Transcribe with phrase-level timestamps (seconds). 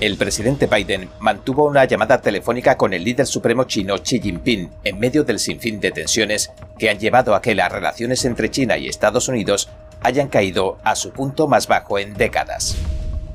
[0.00, 4.98] El presidente Biden mantuvo una llamada telefónica con el líder supremo chino Xi Jinping en
[4.98, 8.88] medio del sinfín de tensiones que han llevado a que las relaciones entre China y
[8.88, 9.68] Estados Unidos
[10.02, 12.76] hayan caído a su punto más bajo en décadas.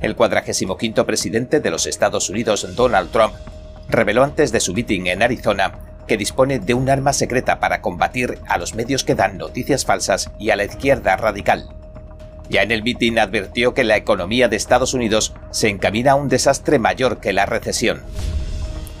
[0.02, 3.34] El 45 presidente de los Estados Unidos, Donald Trump,
[3.88, 5.72] reveló antes de su meeting en Arizona
[6.06, 10.30] que dispone de un arma secreta para combatir a los medios que dan noticias falsas
[10.38, 11.79] y a la izquierda radical.
[12.50, 16.28] Ya en el mitin advirtió que la economía de Estados Unidos se encamina a un
[16.28, 18.02] desastre mayor que la recesión.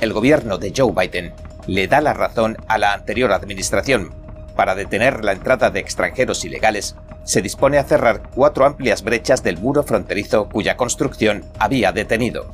[0.00, 1.34] El gobierno de Joe Biden
[1.66, 4.14] le da la razón a la anterior administración.
[4.54, 6.94] Para detener la entrada de extranjeros ilegales,
[7.24, 12.52] se dispone a cerrar cuatro amplias brechas del muro fronterizo cuya construcción había detenido.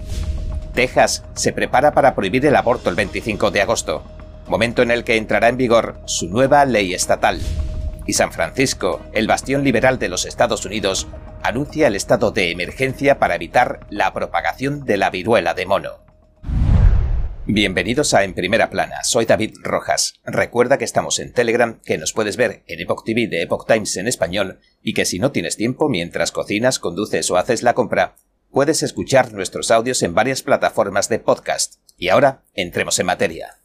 [0.73, 4.03] Texas se prepara para prohibir el aborto el 25 de agosto,
[4.47, 7.39] momento en el que entrará en vigor su nueva ley estatal
[8.07, 11.09] y San Francisco, el bastión liberal de los Estados Unidos,
[11.43, 16.07] anuncia el estado de emergencia para evitar la propagación de la viruela de mono.
[17.49, 20.15] Bienvenidos a En Primera Plana, soy David Rojas.
[20.25, 23.97] Recuerda que estamos en Telegram, que nos puedes ver en Epoch TV de Epoch Times
[23.97, 28.17] en español y que si no tienes tiempo mientras cocinas, conduces o haces la compra,
[28.51, 31.77] puedes escuchar nuestros audios en varias plataformas de podcast.
[31.97, 33.59] Y ahora, entremos en materia.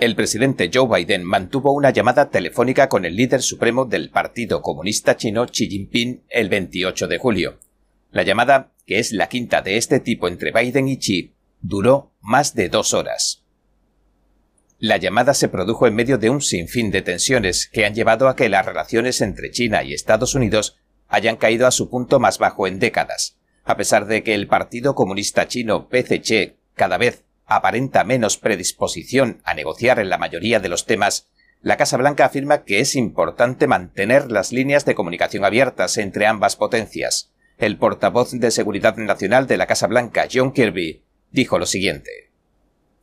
[0.00, 5.18] El presidente Joe Biden mantuvo una llamada telefónica con el líder supremo del Partido Comunista
[5.18, 7.58] Chino Xi Jinping el 28 de julio.
[8.10, 12.54] La llamada, que es la quinta de este tipo entre Biden y Xi, duró más
[12.54, 13.44] de dos horas.
[14.78, 18.36] La llamada se produjo en medio de un sinfín de tensiones que han llevado a
[18.36, 20.78] que las relaciones entre China y Estados Unidos
[21.08, 24.94] hayan caído a su punto más bajo en décadas, a pesar de que el Partido
[24.94, 30.86] Comunista Chino PCC cada vez aparenta menos predisposición a negociar en la mayoría de los
[30.86, 31.28] temas,
[31.62, 36.56] la Casa Blanca afirma que es importante mantener las líneas de comunicación abiertas entre ambas
[36.56, 37.32] potencias.
[37.58, 42.30] El portavoz de Seguridad Nacional de la Casa Blanca, John Kirby, dijo lo siguiente.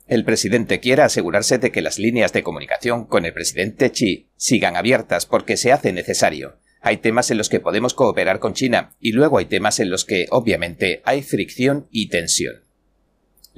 [0.07, 4.77] El presidente quiere asegurarse de que las líneas de comunicación con el presidente Xi sigan
[4.77, 6.57] abiertas porque se hace necesario.
[6.81, 10.05] Hay temas en los que podemos cooperar con China y luego hay temas en los
[10.05, 12.66] que, obviamente, hay fricción y tensión.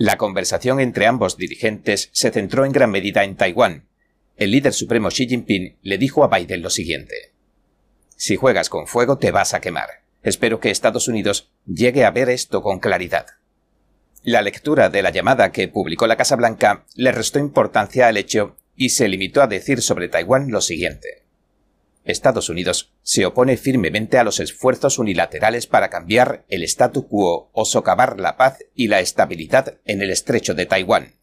[0.01, 3.89] La conversación entre ambos dirigentes se centró en gran medida en Taiwán.
[4.37, 7.33] El líder supremo Xi Jinping le dijo a Biden lo siguiente.
[8.15, 9.89] Si juegas con fuego te vas a quemar.
[10.23, 13.25] Espero que Estados Unidos llegue a ver esto con claridad.
[14.23, 18.55] La lectura de la llamada que publicó la Casa Blanca le restó importancia al hecho
[18.77, 21.25] y se limitó a decir sobre Taiwán lo siguiente.
[22.05, 27.65] Estados Unidos se opone firmemente a los esfuerzos unilaterales para cambiar el statu quo o
[27.65, 31.15] socavar la paz y la estabilidad en el estrecho de Taiwán.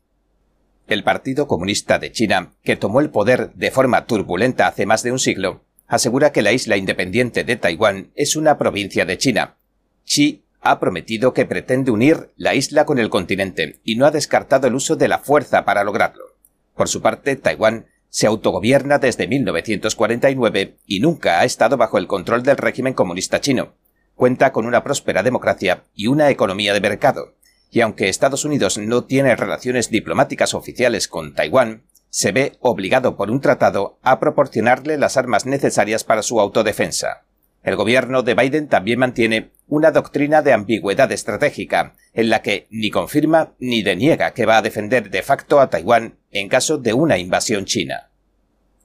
[0.87, 5.11] El Partido Comunista de China, que tomó el poder de forma turbulenta hace más de
[5.11, 9.57] un siglo, asegura que la isla independiente de Taiwán es una provincia de China.
[10.05, 14.67] Xi ha prometido que pretende unir la isla con el continente y no ha descartado
[14.67, 16.37] el uso de la fuerza para lograrlo.
[16.75, 22.43] Por su parte, Taiwán se autogobierna desde 1949 y nunca ha estado bajo el control
[22.43, 23.75] del régimen comunista chino.
[24.15, 27.35] Cuenta con una próspera democracia y una economía de mercado.
[27.71, 33.31] Y aunque Estados Unidos no tiene relaciones diplomáticas oficiales con Taiwán, se ve obligado por
[33.31, 37.26] un tratado a proporcionarle las armas necesarias para su autodefensa.
[37.67, 42.91] El gobierno de Biden también mantiene una doctrina de ambigüedad estratégica, en la que ni
[42.91, 47.19] confirma ni deniega que va a defender de facto a Taiwán en caso de una
[47.19, 48.13] invasión china.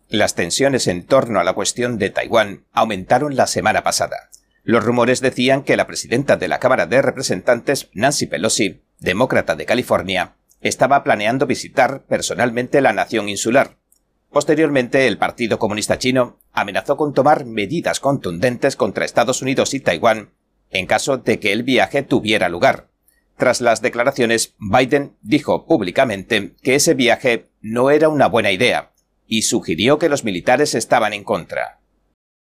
[0.09, 4.31] Las tensiones en torno a la cuestión de Taiwán aumentaron la semana pasada.
[4.63, 9.67] Los rumores decían que la presidenta de la Cámara de Representantes, Nancy Pelosi, demócrata de
[9.67, 13.77] California, estaba planeando visitar personalmente la nación insular,
[14.31, 20.31] Posteriormente, el Partido Comunista Chino amenazó con tomar medidas contundentes contra Estados Unidos y Taiwán
[20.71, 22.87] en caso de que el viaje tuviera lugar.
[23.37, 28.91] Tras las declaraciones, Biden dijo públicamente que ese viaje no era una buena idea
[29.27, 31.79] y sugirió que los militares estaban en contra.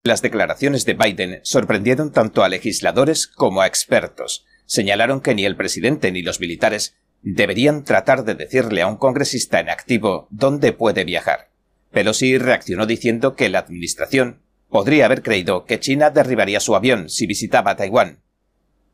[0.03, 4.45] Las declaraciones de Biden sorprendieron tanto a legisladores como a expertos.
[4.65, 9.59] Señalaron que ni el presidente ni los militares deberían tratar de decirle a un congresista
[9.59, 11.50] en activo dónde puede viajar.
[11.91, 17.27] Pelosi reaccionó diciendo que la administración podría haber creído que China derribaría su avión si
[17.27, 18.19] visitaba Taiwán.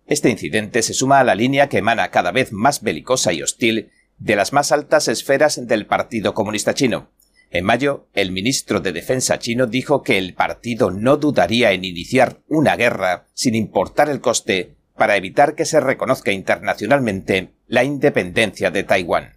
[0.07, 3.91] Este incidente se suma a la línea que emana cada vez más belicosa y hostil
[4.17, 7.11] de las más altas esferas del Partido Comunista Chino.
[7.49, 12.41] En mayo, el ministro de Defensa chino dijo que el partido no dudaría en iniciar
[12.47, 18.83] una guerra sin importar el coste para evitar que se reconozca internacionalmente la independencia de
[18.83, 19.36] Taiwán.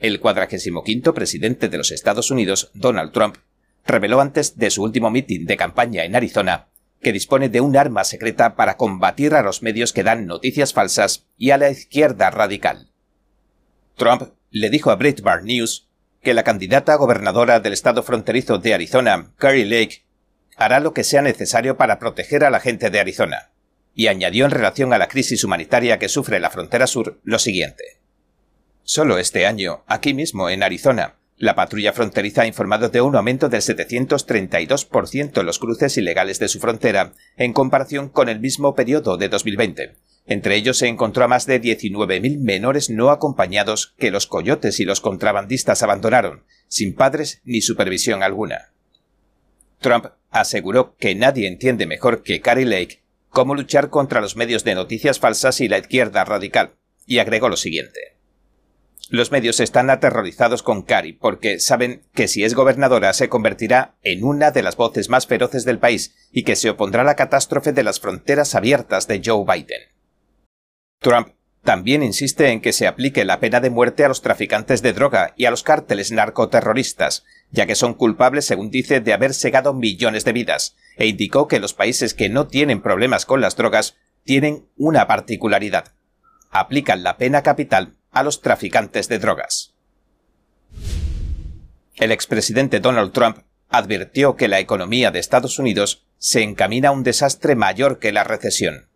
[0.00, 3.36] El 45 presidente de los Estados Unidos, Donald Trump,
[3.84, 6.68] reveló antes de su último mitin de campaña en Arizona
[7.02, 11.26] que dispone de un arma secreta para combatir a los medios que dan noticias falsas
[11.36, 12.90] y a la izquierda radical.
[13.96, 15.88] Trump le dijo a Breitbart News
[16.22, 20.04] que la candidata gobernadora del estado fronterizo de Arizona, Carrie Lake,
[20.56, 23.50] hará lo que sea necesario para proteger a la gente de Arizona,
[23.94, 27.97] y añadió en relación a la crisis humanitaria que sufre la frontera sur lo siguiente.
[28.90, 33.50] Solo este año, aquí mismo, en Arizona, la patrulla fronteriza ha informado de un aumento
[33.50, 39.18] del 732% en los cruces ilegales de su frontera, en comparación con el mismo periodo
[39.18, 39.96] de 2020.
[40.26, 44.86] Entre ellos se encontró a más de 19.000 menores no acompañados que los coyotes y
[44.86, 48.72] los contrabandistas abandonaron, sin padres ni supervisión alguna.
[49.80, 54.74] Trump aseguró que nadie entiende mejor que Carrie Lake cómo luchar contra los medios de
[54.74, 56.72] noticias falsas y la izquierda radical,
[57.04, 58.17] y agregó lo siguiente.
[59.10, 64.22] Los medios están aterrorizados con Cari porque saben que si es gobernadora se convertirá en
[64.22, 67.72] una de las voces más feroces del país y que se opondrá a la catástrofe
[67.72, 69.80] de las fronteras abiertas de Joe Biden.
[71.00, 71.28] Trump
[71.62, 75.34] también insiste en que se aplique la pena de muerte a los traficantes de droga
[75.36, 80.24] y a los cárteles narcoterroristas, ya que son culpables, según dice, de haber segado millones
[80.24, 84.66] de vidas, e indicó que los países que no tienen problemas con las drogas tienen
[84.76, 85.92] una particularidad.
[86.50, 89.74] Aplican la pena capital a los traficantes de drogas.
[91.96, 93.38] El expresidente Donald Trump
[93.68, 98.24] advirtió que la economía de Estados Unidos se encamina a un desastre mayor que la
[98.24, 98.88] recesión.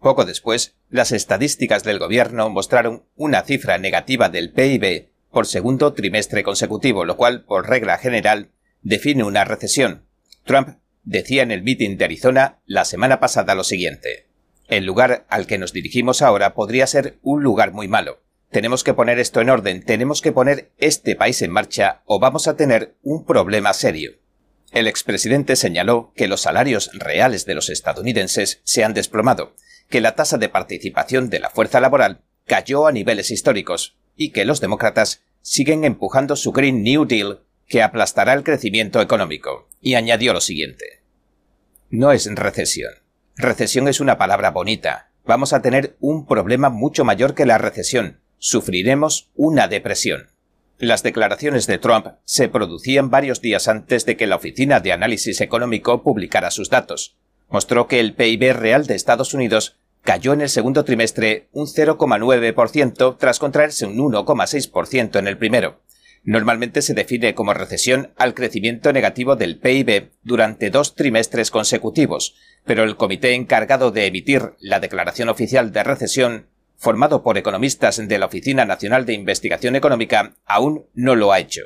[0.00, 6.42] Poco después, las estadísticas del gobierno mostraron una cifra negativa del PIB por segundo trimestre
[6.42, 8.50] consecutivo, lo cual, por regla general,
[8.82, 10.06] define una recesión.
[10.44, 14.26] Trump decía en el meeting de Arizona la semana pasada lo siguiente.
[14.68, 18.20] El lugar al que nos dirigimos ahora podría ser un lugar muy malo.
[18.50, 22.48] Tenemos que poner esto en orden, tenemos que poner este país en marcha o vamos
[22.48, 24.12] a tener un problema serio.
[24.72, 29.54] El expresidente señaló que los salarios reales de los estadounidenses se han desplomado,
[29.88, 34.44] que la tasa de participación de la fuerza laboral cayó a niveles históricos y que
[34.44, 39.68] los demócratas siguen empujando su Green New Deal que aplastará el crecimiento económico.
[39.80, 41.02] Y añadió lo siguiente.
[41.88, 42.92] No es recesión.
[43.36, 45.10] Recesión es una palabra bonita.
[45.24, 50.30] Vamos a tener un problema mucho mayor que la recesión, sufriremos una depresión.
[50.78, 55.42] Las declaraciones de Trump se producían varios días antes de que la Oficina de Análisis
[55.42, 57.16] Económico publicara sus datos.
[57.50, 63.18] Mostró que el PIB real de Estados Unidos cayó en el segundo trimestre un 0,9%
[63.18, 65.82] tras contraerse un 1,6% en el primero.
[66.22, 72.84] Normalmente se define como recesión al crecimiento negativo del PIB durante dos trimestres consecutivos, pero
[72.84, 76.46] el comité encargado de emitir la declaración oficial de recesión
[76.80, 81.60] formado por economistas de la Oficina Nacional de Investigación Económica, aún no lo ha hecho.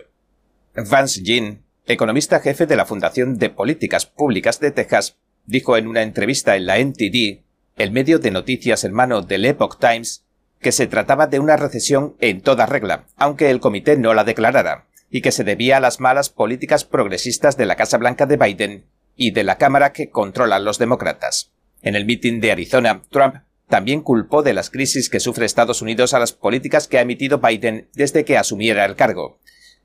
[0.75, 5.17] Vance Jean, economista jefe de la Fundación de Políticas Públicas de Texas,
[5.47, 7.45] dijo en una entrevista en la NTD,
[7.77, 10.25] el medio de noticias hermano del Epoch Times,
[10.61, 14.89] que se trataba de una recesión en toda regla, aunque el comité no la declarara,
[15.11, 18.87] y que se debía a las malas políticas progresistas de la Casa Blanca de Biden
[19.15, 21.53] y de la Cámara que controlan los demócratas.
[21.83, 23.37] En el mitin de Arizona, Trump
[23.69, 27.39] también culpó de las crisis que sufre Estados Unidos a las políticas que ha emitido
[27.39, 29.39] Biden desde que asumiera el cargo.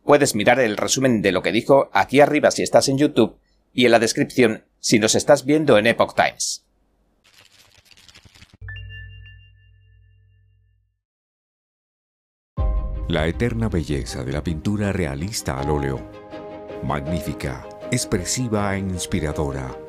[0.04, 3.38] Puedes mirar el resumen de lo que dijo aquí arriba si estás en YouTube
[3.74, 6.66] y en la descripción si nos estás viendo en Epoch Times.
[13.08, 16.00] La eterna belleza de la pintura realista al óleo.
[16.84, 19.89] Magnífica, expresiva e inspiradora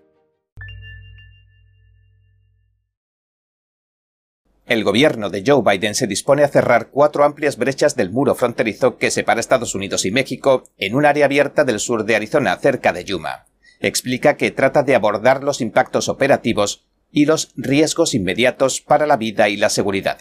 [4.67, 8.97] el gobierno de Joe Biden se dispone a cerrar cuatro amplias brechas del muro fronterizo
[8.97, 12.93] que separa Estados Unidos y México en un área abierta del sur de Arizona, cerca
[12.93, 13.47] de Yuma.
[13.79, 19.49] Explica que trata de abordar los impactos operativos y los riesgos inmediatos para la vida
[19.49, 20.19] y la seguridad.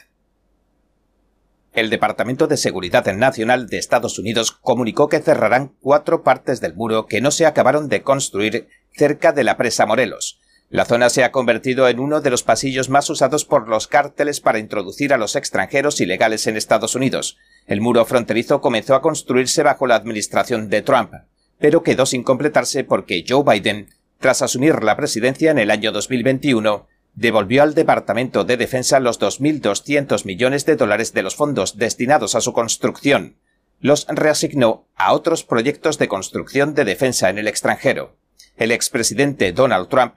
[1.72, 7.06] El Departamento de Seguridad Nacional de Estados Unidos comunicó que cerrarán cuatro partes del muro
[7.06, 10.39] que no se acabaron de construir cerca de la presa Morelos,
[10.70, 14.40] la zona se ha convertido en uno de los pasillos más usados por los cárteles
[14.40, 17.38] para introducir a los extranjeros ilegales en Estados Unidos.
[17.66, 21.12] El muro fronterizo comenzó a construirse bajo la administración de Trump,
[21.58, 23.88] pero quedó sin completarse porque Joe Biden,
[24.20, 30.24] tras asumir la presidencia en el año 2021, devolvió al Departamento de Defensa los 2.200
[30.24, 33.38] millones de dólares de los fondos destinados a su construcción.
[33.80, 38.14] Los reasignó a otros proyectos de construcción de defensa en el extranjero.
[38.56, 40.14] El expresidente Donald Trump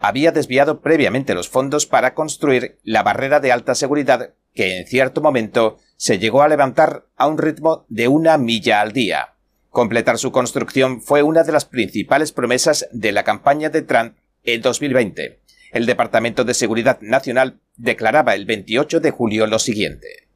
[0.00, 5.20] había desviado previamente los fondos para construir la barrera de alta seguridad que en cierto
[5.20, 9.34] momento se llegó a levantar a un ritmo de una milla al día.
[9.68, 14.62] Completar su construcción fue una de las principales promesas de la campaña de Trump en
[14.62, 15.40] 2020.
[15.72, 20.28] El Departamento de Seguridad Nacional declaraba el 28 de julio lo siguiente.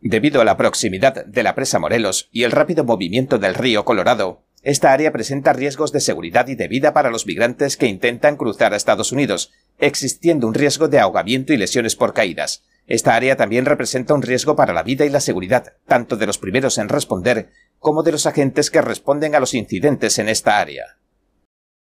[0.00, 4.42] Debido a la proximidad de la presa Morelos y el rápido movimiento del río Colorado,
[4.68, 8.74] esta área presenta riesgos de seguridad y de vida para los migrantes que intentan cruzar
[8.74, 12.64] a Estados Unidos, existiendo un riesgo de ahogamiento y lesiones por caídas.
[12.86, 16.36] Esta área también representa un riesgo para la vida y la seguridad, tanto de los
[16.36, 17.48] primeros en responder
[17.78, 20.98] como de los agentes que responden a los incidentes en esta área.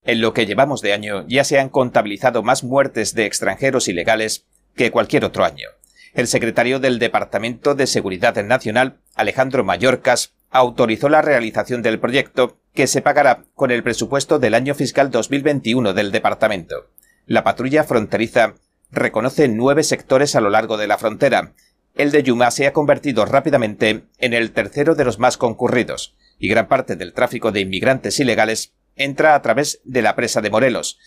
[0.04, 4.48] En lo que llevamos de año ya se han contabilizado más muertes de extranjeros ilegales
[4.76, 5.68] que cualquier otro año.
[6.16, 12.88] El secretario del Departamento de Seguridad Nacional, Alejandro Mayorkas, autorizó la realización del proyecto, que
[12.88, 16.90] se pagará con el presupuesto del año fiscal 2021 del departamento.
[17.26, 18.56] La patrulla fronteriza
[18.92, 21.54] reconoce nueve sectores a lo largo de la frontera.
[21.96, 26.48] El de Yuma se ha convertido rápidamente en el tercero de los más concurridos, y
[26.48, 30.98] gran parte del tráfico de inmigrantes ilegales entra a través de la presa de Morelos.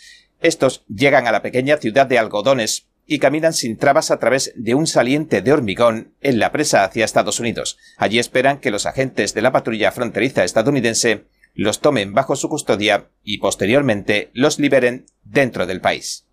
[0.41, 4.75] Estos llegan a la pequeña ciudad de Algodones, y caminan sin trabas a través de
[4.75, 7.79] un saliente de hormigón en la presa hacia Estados Unidos.
[7.97, 13.09] Allí esperan que los agentes de la patrulla fronteriza estadounidense los tomen bajo su custodia
[13.25, 16.27] y posteriormente los liberen dentro del país.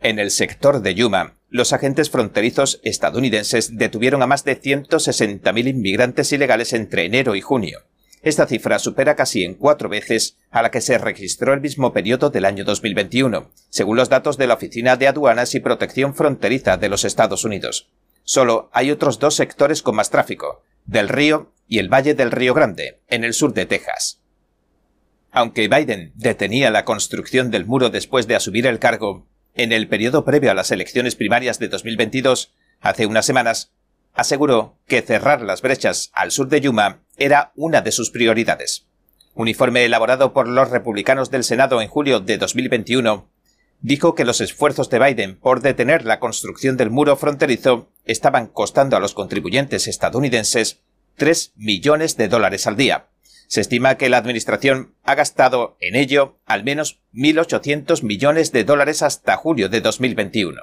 [0.00, 6.32] En el sector de Yuma, los agentes fronterizos estadounidenses detuvieron a más de 160.000 inmigrantes
[6.32, 7.80] ilegales entre enero y junio.
[8.22, 12.28] Esta cifra supera casi en cuatro veces a la que se registró el mismo periodo
[12.28, 16.90] del año 2021, según los datos de la Oficina de Aduanas y Protección Fronteriza de
[16.90, 17.88] los Estados Unidos.
[18.22, 22.52] Solo hay otros dos sectores con más tráfico, del río y el Valle del Río
[22.52, 24.19] Grande, en el sur de Texas.
[25.32, 30.24] Aunque Biden detenía la construcción del muro después de asumir el cargo, en el periodo
[30.24, 33.72] previo a las elecciones primarias de 2022, hace unas semanas,
[34.14, 38.86] aseguró que cerrar las brechas al sur de Yuma era una de sus prioridades.
[39.34, 43.28] Un informe elaborado por los republicanos del Senado en julio de 2021
[43.80, 48.96] dijo que los esfuerzos de Biden por detener la construcción del muro fronterizo estaban costando
[48.96, 50.80] a los contribuyentes estadounidenses
[51.16, 53.09] 3 millones de dólares al día.
[53.50, 59.02] Se estima que la Administración ha gastado en ello al menos 1.800 millones de dólares
[59.02, 60.62] hasta julio de 2021.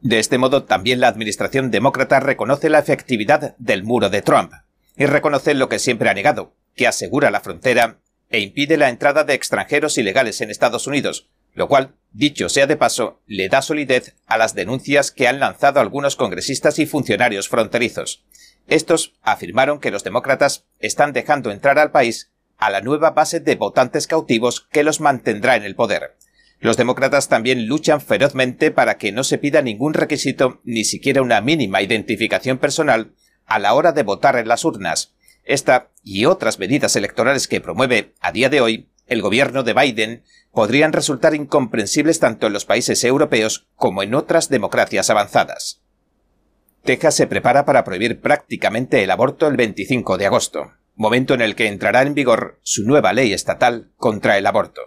[0.00, 4.54] De este modo, también la administración demócrata reconoce la efectividad del muro de Trump
[4.96, 7.98] y reconoce lo que siempre ha negado, que asegura la frontera
[8.30, 12.78] e impide la entrada de extranjeros ilegales en Estados Unidos, lo cual, dicho sea de
[12.78, 18.24] paso, le da solidez a las denuncias que han lanzado algunos congresistas y funcionarios fronterizos.
[18.68, 23.56] Estos afirmaron que los demócratas están dejando entrar al país a la nueva base de
[23.56, 26.16] votantes cautivos que los mantendrá en el poder.
[26.60, 31.40] Los demócratas también luchan ferozmente para que no se pida ningún requisito, ni siquiera una
[31.40, 33.14] mínima identificación personal,
[33.46, 35.12] a la hora de votar en las urnas.
[35.42, 40.22] Esta y otras medidas electorales que promueve a día de hoy el gobierno de Biden
[40.52, 45.82] podrían resultar incomprensibles tanto en los países europeos como en otras democracias avanzadas.
[46.84, 51.54] Texas se prepara para prohibir prácticamente el aborto el 25 de agosto, momento en el
[51.54, 54.80] que entrará en vigor su nueva ley estatal contra el aborto.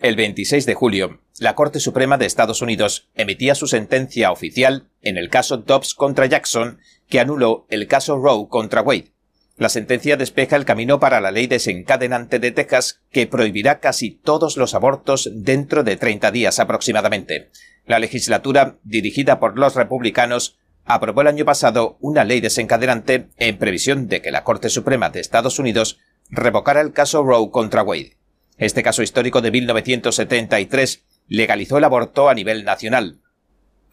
[0.00, 5.18] El 26 de julio, la Corte Suprema de Estados Unidos emitía su sentencia oficial en
[5.18, 6.78] el caso Dobbs contra Jackson,
[7.08, 9.13] que anuló el caso Roe contra Wade.
[9.56, 14.56] La sentencia despeja el camino para la ley desencadenante de Texas que prohibirá casi todos
[14.56, 17.50] los abortos dentro de 30 días aproximadamente.
[17.86, 24.08] La legislatura, dirigida por los republicanos, aprobó el año pasado una ley desencadenante en previsión
[24.08, 28.16] de que la Corte Suprema de Estados Unidos revocara el caso Roe contra Wade.
[28.58, 33.20] Este caso histórico de 1973 legalizó el aborto a nivel nacional.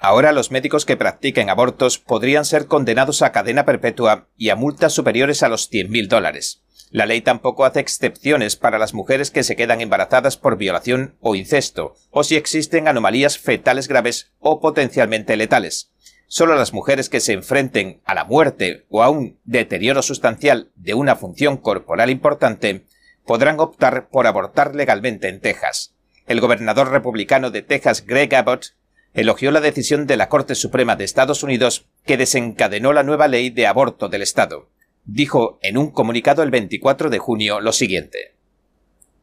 [0.03, 4.93] Ahora los médicos que practiquen abortos podrían ser condenados a cadena perpetua y a multas
[4.93, 6.63] superiores a los 100.000 dólares.
[6.89, 11.35] La ley tampoco hace excepciones para las mujeres que se quedan embarazadas por violación o
[11.35, 15.91] incesto, o si existen anomalías fetales graves o potencialmente letales.
[16.25, 20.95] Solo las mujeres que se enfrenten a la muerte o a un deterioro sustancial de
[20.95, 22.87] una función corporal importante
[23.23, 25.93] podrán optar por abortar legalmente en Texas.
[26.25, 28.73] El gobernador republicano de Texas, Greg Abbott,
[29.13, 33.49] elogió la decisión de la Corte Suprema de Estados Unidos que desencadenó la nueva ley
[33.49, 34.69] de aborto del Estado
[35.05, 38.35] dijo en un comunicado el 24 de junio lo siguiente.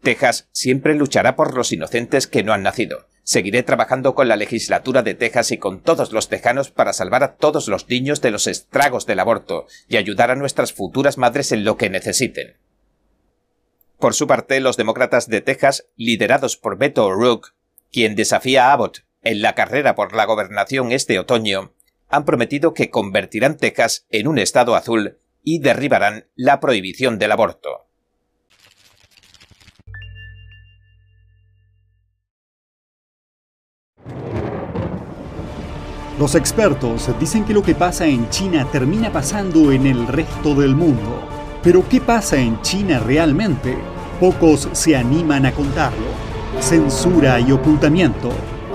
[0.03, 3.07] Texas siempre luchará por los inocentes que no han nacido.
[3.23, 7.37] Seguiré trabajando con la legislatura de Texas y con todos los tejanos para salvar a
[7.37, 11.65] todos los niños de los estragos del aborto y ayudar a nuestras futuras madres en
[11.65, 12.57] lo que necesiten.
[13.99, 17.51] Por su parte, los demócratas de Texas, liderados por Beto O'Rourke,
[17.91, 21.73] quien desafía a Abbott en la carrera por la gobernación este otoño,
[22.09, 27.89] han prometido que convertirán Texas en un estado azul y derribarán la prohibición del aborto.
[36.19, 40.75] Los expertos dicen que lo que pasa en China termina pasando en el resto del
[40.75, 41.23] mundo.
[41.63, 43.77] Pero ¿qué pasa en China realmente?
[44.19, 46.09] Pocos se animan a contarlo.
[46.59, 48.33] Censura y ocultamiento,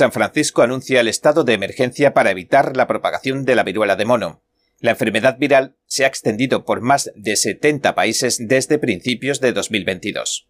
[0.00, 4.06] San Francisco anuncia el estado de emergencia para evitar la propagación de la viruela de
[4.06, 4.42] mono.
[4.78, 10.48] La enfermedad viral se ha extendido por más de 70 países desde principios de 2022.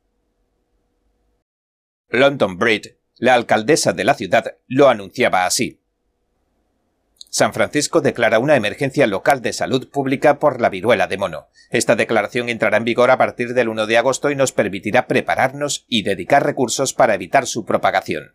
[2.11, 5.81] London Breed, la alcaldesa de la ciudad, lo anunciaba así.
[7.29, 11.49] San Francisco declara una emergencia local de salud pública por la viruela de mono.
[11.71, 15.87] Esta declaración entrará en vigor a partir del 1 de agosto y nos permitirá prepararnos
[15.89, 18.35] y dedicar recursos para evitar su propagación.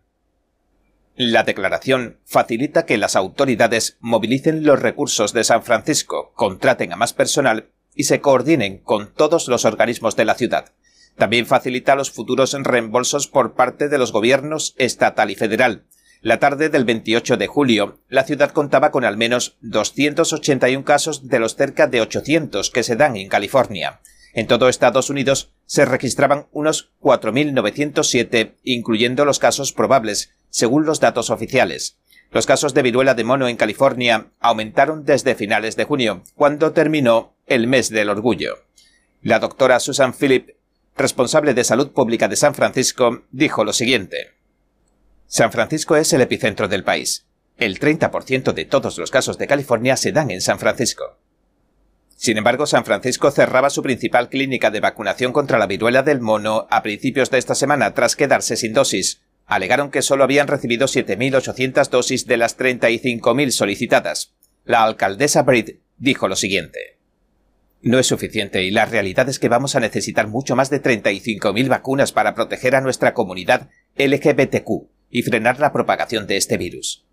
[1.17, 7.13] La declaración facilita que las autoridades movilicen los recursos de San Francisco, contraten a más
[7.13, 10.73] personal y se coordinen con todos los organismos de la ciudad.
[11.17, 15.85] También facilita los futuros reembolsos por parte de los gobiernos estatal y federal.
[16.19, 21.39] La tarde del 28 de julio, la ciudad contaba con al menos 281 casos de
[21.39, 24.01] los cerca de 800 que se dan en California.
[24.33, 31.31] En todo Estados Unidos se registraban unos 4.907, incluyendo los casos probables, según los datos
[31.31, 31.97] oficiales.
[32.31, 37.35] Los casos de viruela de mono en California aumentaron desde finales de junio, cuando terminó
[37.45, 38.59] el mes del orgullo.
[39.21, 40.51] La doctora Susan Phillip,
[40.95, 44.35] responsable de salud pública de San Francisco, dijo lo siguiente.
[45.27, 47.25] San Francisco es el epicentro del país.
[47.57, 51.19] El 30% de todos los casos de California se dan en San Francisco.
[52.15, 56.65] Sin embargo, San Francisco cerraba su principal clínica de vacunación contra la viruela del mono
[56.71, 61.89] a principios de esta semana tras quedarse sin dosis, alegaron que solo habían recibido 7.800
[61.89, 64.33] dosis de las 35.000 solicitadas.
[64.63, 66.97] La alcaldesa Britt dijo lo siguiente.
[67.81, 71.67] No es suficiente y la realidad es que vamos a necesitar mucho más de 35.000
[71.69, 77.05] vacunas para proteger a nuestra comunidad LGBTQ y frenar la propagación de este virus.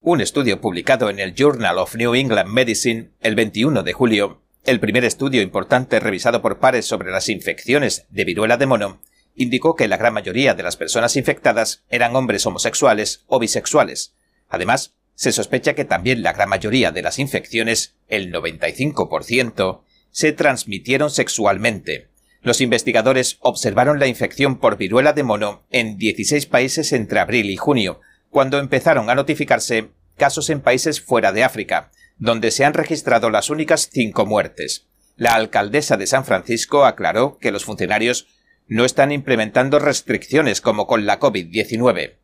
[0.00, 4.80] Un estudio publicado en el Journal of New England Medicine el 21 de julio, el
[4.80, 9.00] primer estudio importante revisado por pares sobre las infecciones de viruela de mono,
[9.38, 14.14] indicó que la gran mayoría de las personas infectadas eran hombres homosexuales o bisexuales.
[14.48, 21.10] Además, se sospecha que también la gran mayoría de las infecciones, el 95%, se transmitieron
[21.10, 22.08] sexualmente.
[22.42, 27.56] Los investigadores observaron la infección por viruela de mono en 16 países entre abril y
[27.56, 33.30] junio, cuando empezaron a notificarse casos en países fuera de África, donde se han registrado
[33.30, 34.86] las únicas cinco muertes.
[35.16, 38.28] La alcaldesa de San Francisco aclaró que los funcionarios
[38.68, 42.16] no están implementando restricciones como con la COVID-19.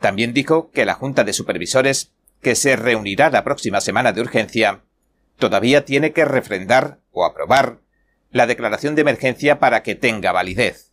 [0.00, 4.82] También dijo que la Junta de Supervisores, que se reunirá la próxima semana de urgencia,
[5.38, 7.78] todavía tiene que refrendar o aprobar
[8.30, 10.92] la declaración de emergencia para que tenga validez.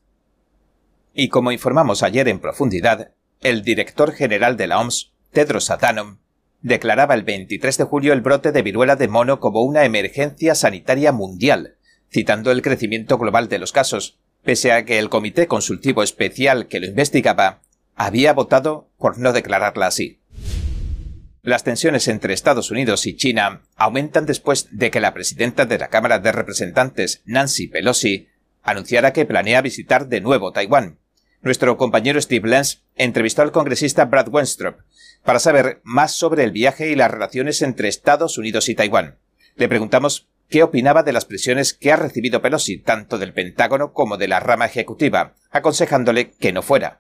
[1.14, 3.12] Y como informamos ayer en profundidad,
[3.42, 6.20] el director general de la OMS, Tedros Adhanom,
[6.62, 11.12] declaraba el 23 de julio el brote de viruela de mono como una emergencia sanitaria
[11.12, 11.78] mundial,
[12.12, 16.80] citando el crecimiento global de los casos, pese a que el Comité Consultivo Especial que
[16.80, 17.62] lo investigaba
[17.96, 20.20] había votado por no declararla así.
[21.44, 25.88] Las tensiones entre Estados Unidos y China aumentan después de que la presidenta de la
[25.88, 28.28] Cámara de Representantes, Nancy Pelosi,
[28.62, 31.00] anunciara que planea visitar de nuevo Taiwán.
[31.42, 34.82] Nuestro compañero Steve Lenz entrevistó al congresista Brad Wenstrup
[35.24, 39.18] para saber más sobre el viaje y las relaciones entre Estados Unidos y Taiwán.
[39.56, 44.18] Le preguntamos qué opinaba de las presiones que ha recibido Pelosi, tanto del Pentágono como
[44.18, 47.00] de la rama ejecutiva, aconsejándole que no fuera.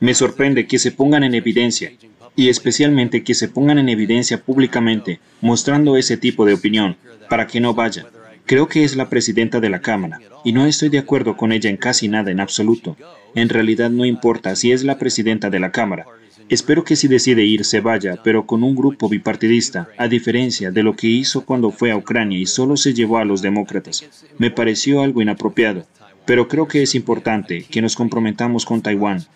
[0.00, 1.92] Me sorprende que se pongan en evidencia
[2.34, 6.96] y especialmente que se pongan en evidencia públicamente mostrando ese tipo de opinión
[7.30, 8.06] para que no vaya.
[8.44, 11.70] Creo que es la presidenta de la Cámara y no estoy de acuerdo con ella
[11.70, 12.96] en casi nada en absoluto.
[13.36, 16.06] En realidad no importa si es la presidenta de la Cámara.
[16.48, 20.82] Espero que si decide ir se vaya, pero con un grupo bipartidista, a diferencia de
[20.82, 24.04] lo que hizo cuando fue a Ucrania y solo se llevó a los demócratas.
[24.38, 25.86] Me pareció algo inapropiado,
[26.24, 29.26] pero creo que es importante que nos comprometamos con Taiwán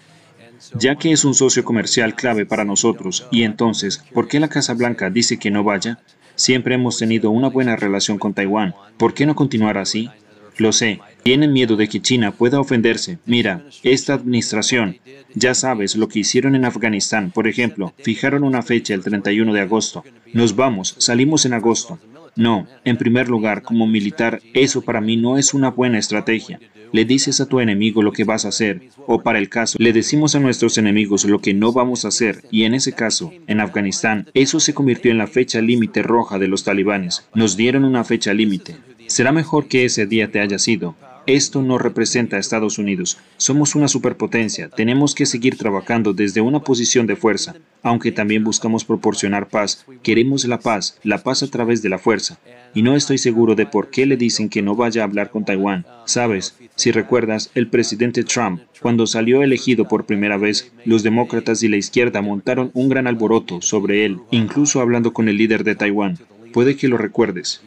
[0.79, 3.27] ya que es un socio comercial clave para nosotros.
[3.31, 6.01] Y entonces, ¿por qué la Casa Blanca dice que no vaya?
[6.35, 8.75] Siempre hemos tenido una buena relación con Taiwán.
[8.97, 10.11] ¿Por qué no continuar así?
[10.57, 13.19] Lo sé, tienen miedo de que China pueda ofenderse.
[13.27, 14.99] Mira, esta administración,
[15.35, 19.61] ya sabes lo que hicieron en Afganistán, por ejemplo, fijaron una fecha el 31 de
[19.61, 20.05] agosto.
[20.33, 21.99] Nos vamos, salimos en agosto.
[22.37, 26.61] No, en primer lugar, como militar, eso para mí no es una buena estrategia
[26.93, 29.93] le dices a tu enemigo lo que vas a hacer, o para el caso, le
[29.93, 33.61] decimos a nuestros enemigos lo que no vamos a hacer, y en ese caso, en
[33.61, 37.27] Afganistán, eso se convirtió en la fecha límite roja de los talibanes.
[37.35, 38.77] Nos dieron una fecha límite.
[39.07, 43.19] Será mejor que ese día te haya sido, esto no representa a Estados Unidos.
[43.37, 44.69] Somos una superpotencia.
[44.69, 49.85] Tenemos que seguir trabajando desde una posición de fuerza, aunque también buscamos proporcionar paz.
[50.03, 52.39] Queremos la paz, la paz a través de la fuerza.
[52.75, 55.45] Y no estoy seguro de por qué le dicen que no vaya a hablar con
[55.45, 55.85] Taiwán.
[56.07, 61.69] Sabes, si recuerdas, el presidente Trump, cuando salió elegido por primera vez, los demócratas y
[61.69, 66.19] la izquierda montaron un gran alboroto sobre él, incluso hablando con el líder de Taiwán.
[66.53, 67.61] Puede que lo recuerdes.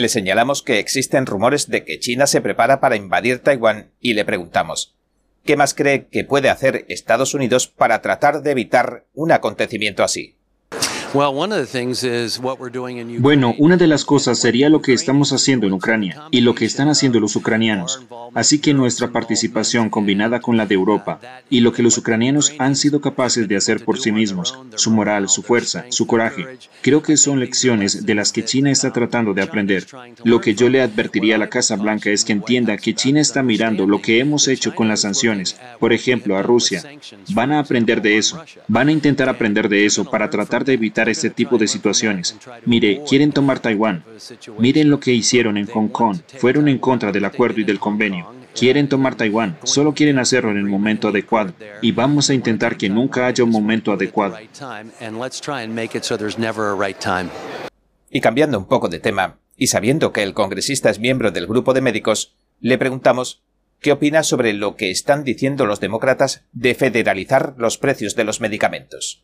[0.00, 4.24] Le señalamos que existen rumores de que China se prepara para invadir Taiwán y le
[4.24, 4.96] preguntamos,
[5.44, 10.38] ¿qué más cree que puede hacer Estados Unidos para tratar de evitar un acontecimiento así?
[13.18, 16.64] Bueno, una de las cosas sería lo que estamos haciendo en Ucrania y lo que
[16.64, 18.00] están haciendo los ucranianos.
[18.32, 22.76] Así que nuestra participación combinada con la de Europa y lo que los ucranianos han
[22.76, 26.46] sido capaces de hacer por sí mismos, su moral, su fuerza, su coraje,
[26.80, 29.86] creo que son lecciones de las que China está tratando de aprender.
[30.22, 33.42] Lo que yo le advertiría a la Casa Blanca es que entienda que China está
[33.42, 36.84] mirando lo que hemos hecho con las sanciones, por ejemplo, a Rusia.
[37.30, 40.99] Van a aprender de eso, van a intentar aprender de eso para tratar de evitar
[41.08, 42.36] este tipo de situaciones.
[42.66, 44.04] Mire, quieren tomar Taiwán.
[44.58, 46.18] Miren lo que hicieron en Hong Kong.
[46.38, 48.40] Fueron en contra del acuerdo y del convenio.
[48.54, 51.54] Quieren tomar Taiwán, solo quieren hacerlo en el momento adecuado.
[51.82, 54.36] Y vamos a intentar que nunca haya un momento adecuado.
[58.10, 61.74] Y cambiando un poco de tema, y sabiendo que el congresista es miembro del grupo
[61.74, 63.42] de médicos, le preguntamos
[63.80, 68.40] qué opina sobre lo que están diciendo los demócratas de federalizar los precios de los
[68.40, 69.22] medicamentos.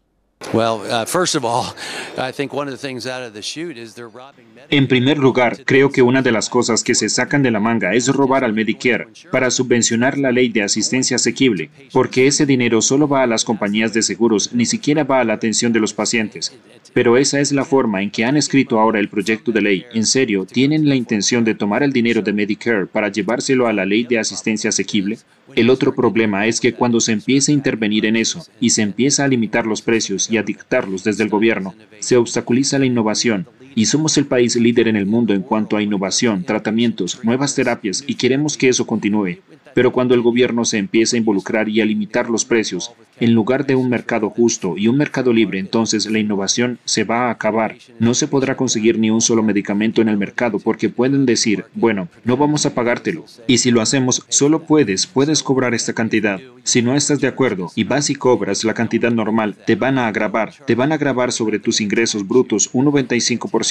[4.68, 7.94] En primer lugar, creo que una de las cosas que se sacan de la manga
[7.94, 13.09] es robar al Medicare para subvencionar la ley de asistencia asequible, porque ese dinero solo
[13.09, 16.55] va a las compañías de seguros, ni siquiera va a la atención de los pacientes.
[16.92, 19.87] Pero esa es la forma en que han escrito ahora el proyecto de ley.
[19.92, 23.85] En serio, ¿tienen la intención de tomar el dinero de Medicare para llevárselo a la
[23.85, 25.18] ley de asistencia asequible?
[25.54, 29.24] El otro problema es que cuando se empieza a intervenir en eso y se empieza
[29.24, 33.46] a limitar los precios y a dictarlos desde el gobierno, se obstaculiza la innovación.
[33.78, 38.02] Y somos el país líder en el mundo en cuanto a innovación, tratamientos, nuevas terapias
[38.06, 39.36] y queremos que eso continúe.
[39.74, 43.66] Pero cuando el gobierno se empieza a involucrar y a limitar los precios, en lugar
[43.66, 47.76] de un mercado justo y un mercado libre, entonces la innovación se va a acabar.
[47.98, 52.08] No se podrá conseguir ni un solo medicamento en el mercado porque pueden decir, bueno,
[52.24, 53.26] no vamos a pagártelo.
[53.46, 56.40] Y si lo hacemos, solo puedes, puedes cobrar esta cantidad.
[56.64, 60.08] Si no estás de acuerdo y vas y cobras la cantidad normal, te van a
[60.08, 63.65] agravar, te van a agravar sobre tus ingresos brutos un 95%.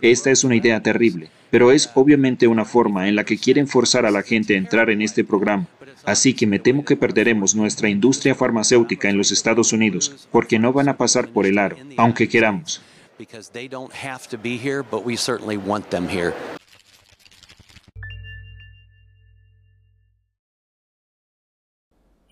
[0.00, 4.06] Esta es una idea terrible, pero es obviamente una forma en la que quieren forzar
[4.06, 5.66] a la gente a entrar en este programa.
[6.04, 10.72] Así que me temo que perderemos nuestra industria farmacéutica en los Estados Unidos, porque no
[10.72, 12.82] van a pasar por el aro, aunque queramos.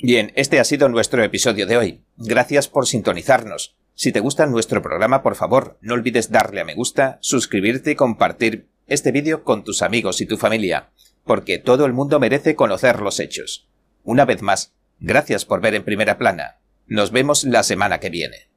[0.05, 2.01] Bien, este ha sido nuestro episodio de hoy.
[2.17, 3.77] Gracias por sintonizarnos.
[4.03, 7.95] Si te gusta nuestro programa, por favor, no olvides darle a me gusta, suscribirte y
[7.95, 10.91] compartir este vídeo con tus amigos y tu familia,
[11.23, 13.69] porque todo el mundo merece conocer los hechos.
[14.03, 16.59] Una vez más, gracias por ver en primera plana.
[16.89, 18.52] Nos vemos la semana que viene.